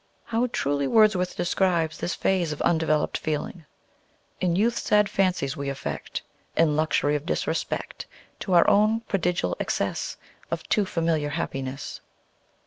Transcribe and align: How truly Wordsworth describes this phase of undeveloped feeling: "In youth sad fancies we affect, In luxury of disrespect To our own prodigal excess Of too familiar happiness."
How 0.25 0.47
truly 0.47 0.87
Wordsworth 0.87 1.35
describes 1.37 1.99
this 1.99 2.15
phase 2.15 2.51
of 2.51 2.59
undeveloped 2.63 3.19
feeling: 3.19 3.65
"In 4.39 4.55
youth 4.55 4.75
sad 4.79 5.07
fancies 5.07 5.55
we 5.55 5.69
affect, 5.69 6.23
In 6.57 6.75
luxury 6.75 7.15
of 7.15 7.23
disrespect 7.27 8.07
To 8.39 8.53
our 8.53 8.67
own 8.67 9.01
prodigal 9.01 9.55
excess 9.59 10.17
Of 10.49 10.63
too 10.69 10.85
familiar 10.85 11.29
happiness." 11.29 12.01